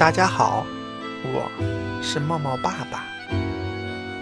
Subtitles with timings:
[0.00, 0.64] 大家好，
[1.24, 3.04] 我是茂茂爸爸。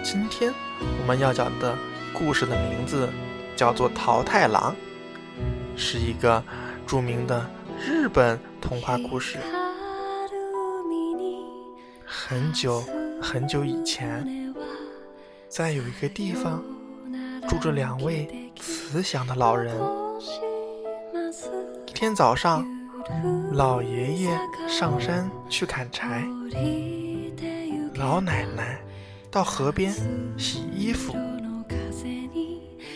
[0.03, 1.73] 今天我们要讲的
[2.13, 3.07] 故事的名字
[3.55, 4.75] 叫做《桃太郎》，
[5.77, 6.43] 是一个
[6.85, 7.49] 著名的
[7.79, 9.37] 日本童话故事。
[12.05, 12.83] 很久
[13.21, 14.53] 很久以前，
[15.47, 16.61] 在有一个地方
[17.47, 19.73] 住着两位慈祥的老人。
[21.87, 22.67] 一天早上，
[23.53, 26.23] 老爷爷上山去砍柴，
[27.95, 28.79] 老奶奶
[29.29, 29.93] 到河边
[30.37, 31.15] 洗衣服。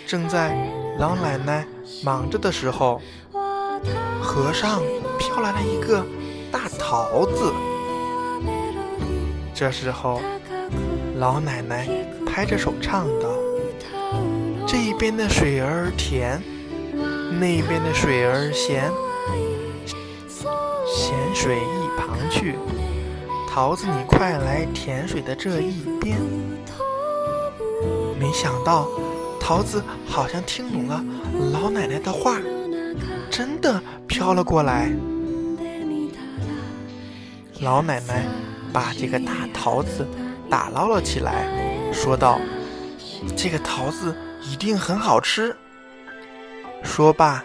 [0.07, 0.55] 正在
[0.99, 1.65] 老奶奶
[2.03, 3.01] 忙着的时候，
[4.21, 4.81] 河上
[5.17, 6.05] 飘来了一个
[6.51, 7.51] 大桃子。
[9.53, 10.21] 这时候，
[11.17, 11.87] 老奶奶
[12.25, 13.29] 拍着手唱道
[14.67, 16.41] ：“这边的水儿甜，
[17.39, 18.91] 那边的水儿咸，
[21.43, 22.55] 水一旁去，
[23.49, 26.17] 桃子你快来甜水的这一边。”
[28.17, 28.87] 没想到，
[29.41, 31.03] 桃子好像听懂了
[31.51, 32.39] 老奶奶的话，
[33.29, 34.89] 真的飘了过来。
[37.59, 38.25] 老奶奶
[38.71, 40.07] 把这个大桃子
[40.49, 42.39] 打捞了起来，说道
[43.35, 45.53] ：“这个桃子一定很好吃。”
[46.83, 47.43] 说罢，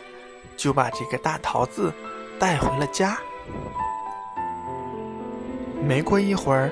[0.56, 1.92] 就把这个大桃子
[2.38, 3.18] 带回了家。
[5.88, 6.70] 没过一会儿，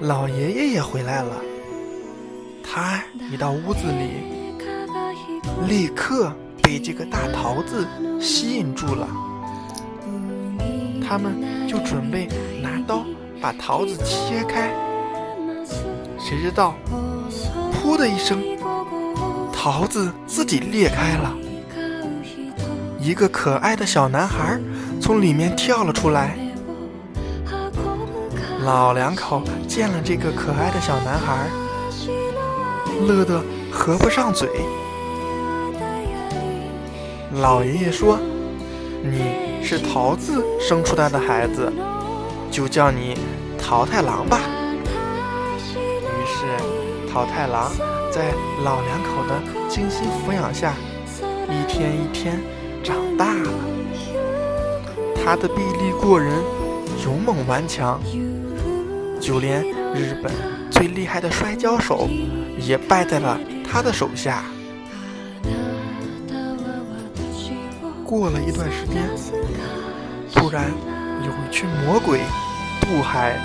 [0.00, 1.36] 老爷爷也回来了。
[2.64, 2.98] 他
[3.30, 4.62] 一到屋子里，
[5.68, 7.86] 立刻被这个大桃子
[8.18, 9.06] 吸引住了。
[11.06, 12.28] 他们就准备
[12.62, 13.04] 拿刀
[13.42, 14.72] 把桃子切开，
[16.18, 16.74] 谁知道，
[17.74, 18.42] 噗的一声，
[19.52, 21.36] 桃子自己裂开了，
[22.98, 24.58] 一个可爱的小男孩
[24.98, 26.38] 从里面跳了出来。
[28.64, 31.48] 老两口见了这个可爱的小男孩，
[33.06, 34.48] 乐得合不上嘴。
[37.34, 38.18] 老爷爷说
[39.04, 41.70] ：“你。”是桃子生出来的孩子，
[42.50, 43.14] 就叫你
[43.58, 44.40] 桃太郎吧。
[45.76, 47.70] 于是，桃太郎
[48.10, 48.32] 在
[48.64, 49.38] 老两口的
[49.68, 50.72] 精心抚养下，
[51.46, 52.40] 一天一天
[52.82, 53.50] 长大了。
[55.14, 56.32] 他的臂力过人，
[57.04, 58.00] 勇猛顽强，
[59.20, 59.62] 就连
[59.94, 60.32] 日本
[60.70, 62.08] 最厉害的摔跤手
[62.58, 64.42] 也败在了他的手下。
[68.04, 69.08] 过了一段时间，
[70.34, 70.68] 突然
[71.22, 72.20] 有一群魔鬼
[72.80, 73.36] 渡海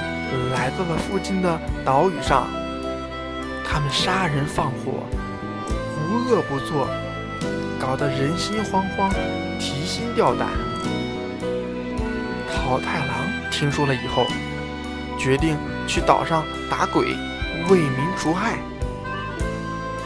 [0.55, 2.47] 来到了附近的岛屿上，
[3.63, 5.03] 他们杀人放火，
[5.99, 6.87] 无恶不作，
[7.79, 9.11] 搞得人心惶惶，
[9.59, 10.47] 提心吊胆。
[12.55, 13.15] 桃太郎
[13.51, 14.25] 听说了以后，
[15.25, 17.07] 决定去岛上打鬼，
[17.67, 18.59] 为民除害。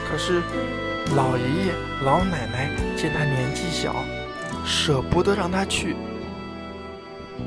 [0.09, 0.41] 可是
[1.13, 1.74] 老爷爷
[2.06, 3.94] 老奶奶见他年纪小。
[4.66, 5.96] 舍不得让他去。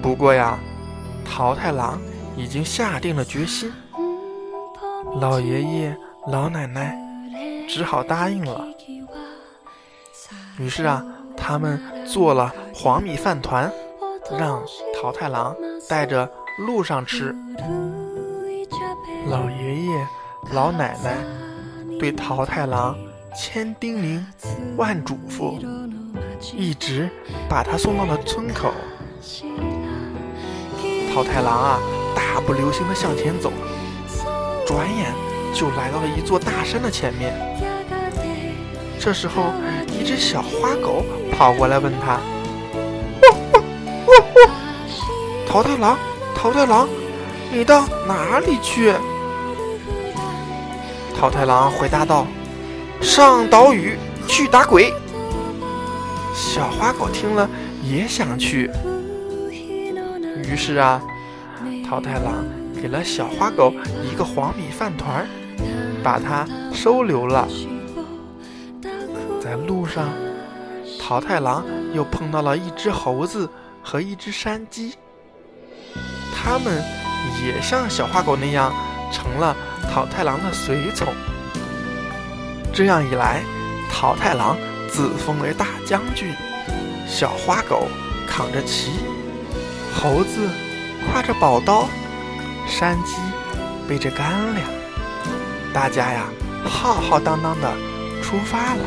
[0.03, 0.59] 不过呀，
[1.25, 2.01] 桃太郎
[2.37, 3.73] 已经下定了决心，
[5.21, 5.97] 老爷爷
[6.27, 6.99] 老奶奶
[7.69, 8.67] 只好答应了。
[10.59, 11.05] 于是啊，
[11.37, 13.71] 他们做了黄米饭团，
[14.37, 14.61] 让
[15.01, 15.55] 桃太郎
[15.89, 16.29] 带着
[16.63, 17.35] 路上吃。
[19.29, 20.09] 老爷爷
[20.53, 21.17] 老奶奶
[21.99, 22.97] 对桃太郎
[23.37, 24.25] 千叮咛
[24.77, 25.61] 万嘱咐。
[26.57, 27.09] 一直
[27.49, 28.73] 把他送到了村口。
[31.15, 31.79] 桃太郎啊，
[32.17, 33.53] 大步流星的向前走，
[34.67, 35.13] 转眼
[35.55, 37.33] 就来到了一座大山的前面。
[38.99, 39.53] 这时候，
[39.87, 42.19] 一只小花狗跑过来问他
[45.47, 45.97] ：“桃太郎，
[46.35, 46.89] 桃太郎，
[47.53, 48.93] 你到哪里去？”
[51.17, 52.27] 桃太郎回答道
[53.01, 54.93] ：“上岛屿去打鬼。”
[56.35, 57.49] 小花狗听了
[57.83, 58.71] 也想去，
[60.49, 61.01] 于是啊，
[61.87, 62.45] 桃太郎
[62.81, 65.27] 给了小花狗一个黄米饭团，
[66.03, 67.47] 把它收留了。
[69.41, 70.09] 在路上，
[70.99, 73.49] 桃太郎又碰到了一只猴子
[73.83, 74.95] 和一只山鸡，
[76.43, 76.83] 他们
[77.45, 78.73] 也像小花狗那样
[79.13, 79.55] 成了
[79.93, 81.07] 桃太郎的随从。
[82.73, 83.43] 这样一来，
[83.91, 84.57] 桃太郎。
[84.95, 86.35] 自封为大将军，
[87.09, 87.89] 小花狗
[88.29, 88.91] 扛着旗，
[89.95, 90.51] 猴子
[91.09, 91.89] 挎着宝刀，
[92.69, 93.15] 山鸡
[93.89, 94.69] 背着干粮，
[95.73, 96.27] 大家呀
[96.63, 97.73] 浩浩荡荡的
[98.23, 98.85] 出发了。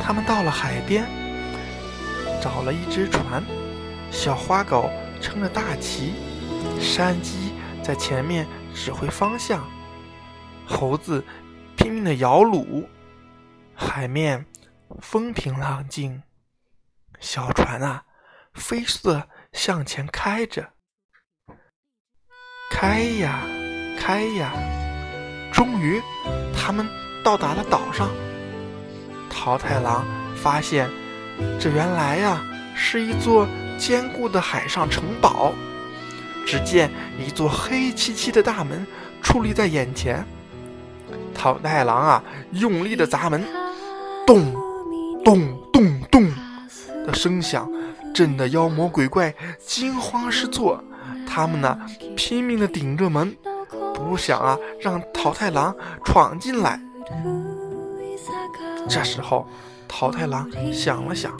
[0.00, 1.04] 他们到了海边，
[2.40, 3.42] 找了一只船，
[4.12, 4.88] 小花狗
[5.20, 6.14] 撑着大旗，
[6.80, 9.68] 山鸡在前面指挥方向，
[10.66, 11.24] 猴子
[11.76, 12.86] 拼命的摇橹，
[13.74, 14.46] 海面
[15.00, 16.22] 风平浪静，
[17.20, 18.04] 小船啊
[18.54, 20.70] 飞速的向前开着，
[22.70, 23.40] 开呀
[23.98, 24.52] 开呀，
[25.52, 26.00] 终于
[26.54, 26.86] 他们
[27.24, 28.08] 到达了岛上。
[29.30, 30.04] 桃太郎
[30.36, 30.90] 发现，
[31.60, 32.40] 这原来呀
[32.74, 33.46] 是一座
[33.78, 35.54] 坚固的海上城堡。
[36.44, 38.86] 只见一座黑漆漆的大门
[39.22, 40.24] 矗立在眼前，
[41.34, 43.44] 桃太郎啊，用力的砸门，
[44.26, 44.54] 咚
[45.22, 46.32] 咚咚咚
[47.06, 47.70] 的声响，
[48.14, 50.82] 震得妖魔鬼怪惊慌失措。
[51.26, 51.78] 他们呢，
[52.16, 53.36] 拼命的顶着门，
[53.94, 56.80] 不想啊让桃太郎闯进来。
[58.88, 59.46] 这时候，
[59.86, 61.36] 桃太郎想了想，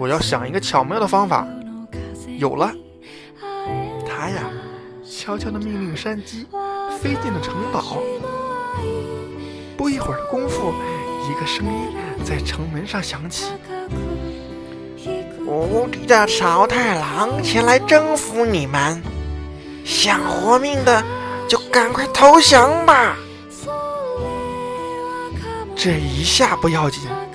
[0.00, 1.46] 我要想一个巧妙的方法。
[2.38, 2.72] 有了，
[4.08, 4.50] 他呀，
[5.04, 6.46] 悄悄的命令山鸡
[6.98, 7.98] 飞进了城堡。
[9.76, 10.72] 不一会儿的功夫，
[11.28, 11.92] 一个声音
[12.24, 13.52] 在城门上响起
[15.46, 19.02] ：“无敌的朝太郎前来征服你们，
[19.84, 21.04] 想活命的
[21.46, 23.18] 就赶快投降吧！”
[25.76, 27.29] 这一下不要紧，把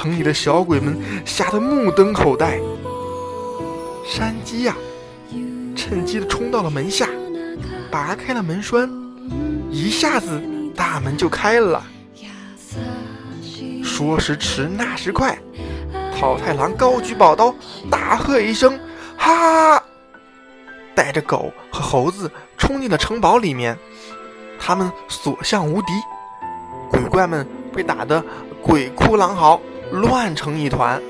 [0.00, 2.58] 城里的小鬼们吓得目瞪口呆。
[4.02, 4.74] 山鸡呀，
[5.76, 7.06] 趁机的冲到了门下，
[7.90, 8.90] 拔开了门栓，
[9.70, 10.42] 一下子
[10.74, 11.84] 大门就开了。
[13.84, 15.38] 说时迟，那时快，
[16.18, 17.54] 桃太郎高举宝刀，
[17.90, 18.80] 大喝一声
[19.18, 19.84] ：“哈！”
[20.96, 23.76] 带着狗和猴子冲进了城堡里面，
[24.58, 25.92] 他们所向无敌，
[26.90, 28.24] 鬼怪们被打得
[28.62, 29.60] 鬼哭狼嚎，
[29.92, 31.00] 乱成一团。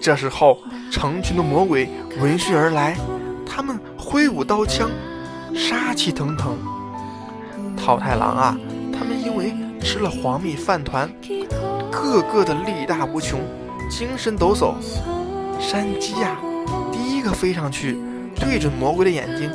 [0.00, 0.58] 这时候，
[0.90, 1.88] 成群的魔鬼
[2.20, 2.96] 闻讯而来，
[3.44, 4.88] 他们挥舞刀枪，
[5.54, 6.56] 杀气腾腾。
[7.76, 8.56] 桃太郎啊，
[8.92, 11.10] 他们因为吃了黄米饭团，
[11.90, 13.40] 个个的力大无穷，
[13.90, 14.74] 精神抖擞。
[15.58, 16.36] 山鸡呀，
[16.92, 17.98] 第一个飞上去，
[18.36, 19.50] 对准魔鬼的眼睛，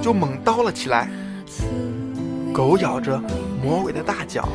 [0.00, 1.10] 就猛刀了起来。
[2.54, 3.20] 狗咬着
[3.62, 4.48] 魔鬼的大脚，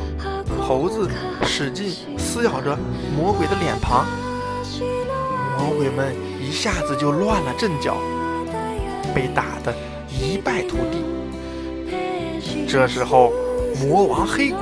[0.62, 1.09] 猴子
[1.44, 2.77] 使劲撕咬着
[3.18, 4.06] 魔鬼的脸庞。
[5.57, 7.98] 魔鬼们一下子就乱了阵脚，
[9.13, 9.74] 被打得
[10.09, 11.03] 一败涂地。
[12.68, 13.31] 这时候，
[13.81, 14.59] 魔王黑鬼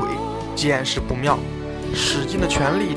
[0.56, 1.38] 见势不妙，
[1.94, 2.96] 使尽了全力，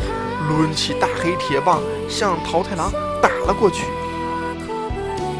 [0.48, 2.90] 抡起大黑铁棒向桃太郎
[3.20, 3.84] 打了过去。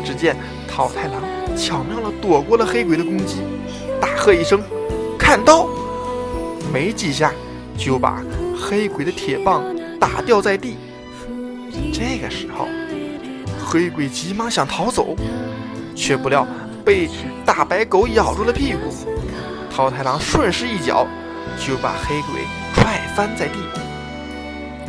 [0.05, 0.37] 只见
[0.69, 1.23] 桃太郎
[1.57, 3.39] 巧妙地躲过了黑鬼的攻击，
[4.01, 4.61] 大喝一声
[5.19, 5.67] ：“砍刀！”
[6.73, 7.33] 没几下
[7.77, 8.23] 就把
[8.59, 9.63] 黑鬼的铁棒
[10.01, 10.77] 打掉在地。
[11.93, 12.67] 这个时候，
[13.63, 15.15] 黑鬼急忙想逃走，
[15.95, 16.47] 却不料
[16.85, 17.09] 被
[17.45, 18.93] 大白狗咬住了屁股。
[19.71, 21.07] 桃太郎顺势一脚，
[21.59, 22.43] 就把黑鬼
[22.75, 23.59] 踹翻在地。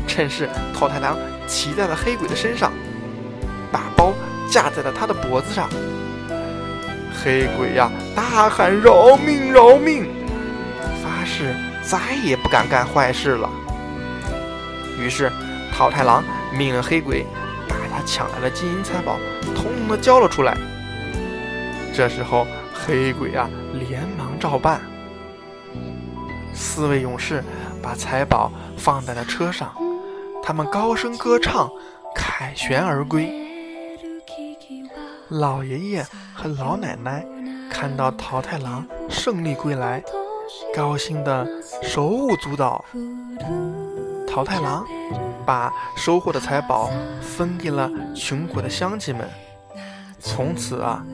[0.08, 2.72] 趁势，桃太郎骑在了黑鬼的身上，
[3.72, 4.14] 把包
[4.50, 5.70] 架在了他的脖子上。
[7.14, 10.10] 黑鬼呀，大喊饶命饶命，
[11.02, 13.50] 发誓再也不敢干坏事了。
[15.00, 15.32] 于是，
[15.72, 16.24] 桃太郎。
[16.56, 17.26] 命令黑鬼
[17.68, 19.18] 把他抢来的金银财宝
[19.56, 20.56] 统统的交了出来。
[21.96, 24.80] 这时候，黑鬼啊连忙照办。
[26.54, 27.44] 四位勇士
[27.82, 29.74] 把财宝放在了车上，
[30.44, 31.68] 他们高声歌唱，
[32.14, 33.34] 凯旋而归。
[35.30, 37.26] 老爷爷和老奶奶
[37.68, 40.04] 看到桃太郎胜利归来，
[40.76, 41.48] 高兴的
[41.82, 42.84] 手舞足蹈。
[44.28, 44.86] 桃太郎。
[45.46, 46.90] 把收获的财宝
[47.22, 49.30] 分给了穷苦的乡亲们。
[50.18, 51.06] 从此啊，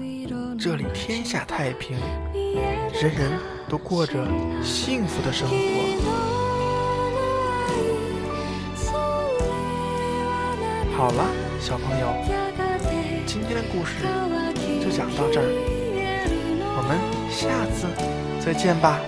[0.60, 1.98] 这里天下太平，
[2.94, 3.32] 人人
[3.68, 4.24] 都过着
[4.62, 5.56] 幸福的生活。
[10.96, 11.26] 好了，
[11.60, 12.08] 小朋友，
[13.26, 14.06] 今天的故事
[14.80, 15.50] 就讲到这儿，
[16.78, 17.00] 我们
[17.32, 17.88] 下次
[18.46, 19.00] 再见吧。